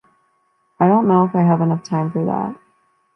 [0.79, 2.59] I don’t know if I have enough time for that.